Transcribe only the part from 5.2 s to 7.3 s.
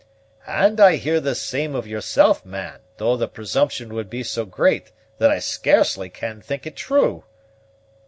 I scarcely can think it true."